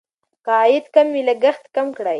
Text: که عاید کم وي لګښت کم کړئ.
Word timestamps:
که 0.45 0.51
عاید 0.59 0.85
کم 0.95 1.07
وي 1.13 1.21
لګښت 1.29 1.63
کم 1.75 1.87
کړئ. 1.97 2.09